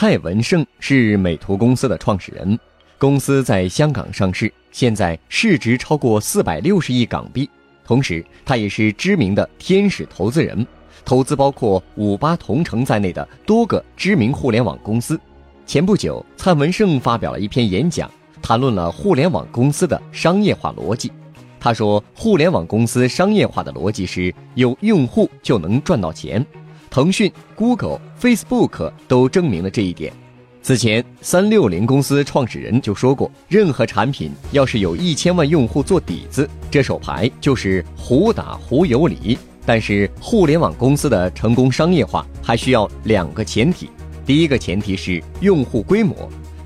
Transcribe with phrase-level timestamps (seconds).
[0.00, 2.56] 蔡文胜是美图公司的创始人，
[2.98, 7.50] 公司在香港上市，现在市值超过四百六十亿港币。
[7.84, 10.64] 同时，他也是知名的天使投资人，
[11.04, 15.20] 投资包括五八同城在内的多个知名互联网公司。
[15.66, 18.08] 前不久，蔡文胜发表了一篇演讲，
[18.40, 21.10] 谈论了互联网公司的商业化逻辑。
[21.58, 26.46] 他说，互联网公司商业化的逻辑是有用户就能赚到钱。
[26.90, 30.12] 腾讯、Google、Facebook 都证明了这一点。
[30.60, 39.38] 此前，三六零公司创始人就说过，任何产品要是有一千万用户做底子，这手牌就是胡打胡有理。
[39.64, 43.90] 但是，互联网公司的成功商业化还需要两个前提。
[44.26, 46.14] 第一个前提是用户规模。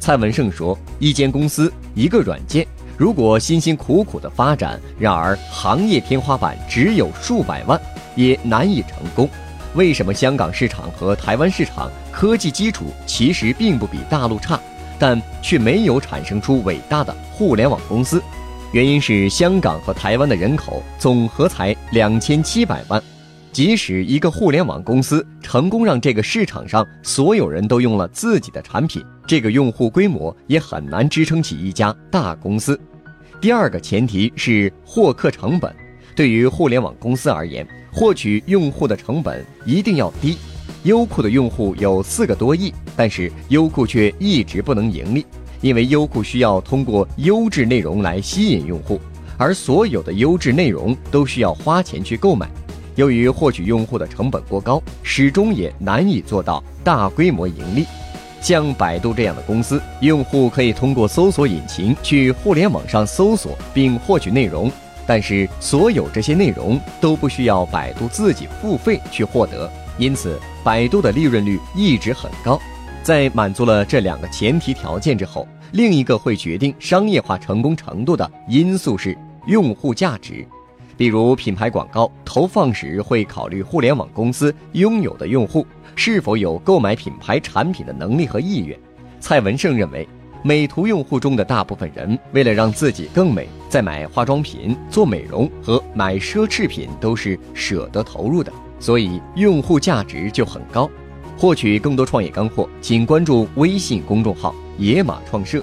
[0.00, 7.80] 蔡文胜说，一间公司一个软件，如果辛辛苦苦的发展，然而行业天花板只有数百万，
[8.16, 9.28] 也难以成功。
[9.74, 14.60] 为什么香港市场和台湾市场科技基础其实并不比大陆差，
[14.98, 18.22] 但却没有产生出伟大的互联网公司？
[18.72, 23.02] 原因是香港和台湾的人口总和才两千七百万，
[23.50, 32.78] 即使一个互联网公司成功让这个市场上所有人都用了自己的产品，这个用户规模也很难支撑起一家大公司。
[33.40, 35.74] 第二个前提是获客成本，
[36.14, 37.66] 对于互联网公司而言。
[37.94, 40.38] 获取用户的成本一定要低。
[40.84, 45.26] 优酷的用户有四个多亿，但是优酷却一直不能盈利，
[45.60, 48.98] 因为优酷需要通过优质内容来吸引用户，
[49.36, 52.48] 而所有的优质内容都需要花钱去购买。
[52.94, 57.84] 由于获取用户的成本过高，始终也难以做到大规模盈利。
[58.40, 64.72] 像百度这样的公司，用户可以通过搜索引擎去互联网上搜索并获取内容。
[65.04, 72.60] 但是，所有这些内容都不需要百度自己付费去获得，因此百度的利润率一直很高。
[73.02, 80.46] 在满足了这两个前提条件之后，另一个会决定商业化成功程度的因素是用户价值。
[80.96, 88.78] 比如，品牌广告投放时会考虑互联网公司拥有的用户是否有购买品牌产品的能力和意愿。
[89.18, 90.08] 蔡文胜认为。
[90.44, 100.90] 美图用户中的大部分人，为了让自己更美，在买化妆品、做美容和买奢侈品都是舍得投入的，所以用户价值就很高。
[101.38, 105.62] 获取更多创业干货，请关注微信公众号“野马创社”。